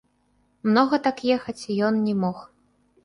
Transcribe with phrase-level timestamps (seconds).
[0.69, 2.37] Многа так ехаць ён не мог.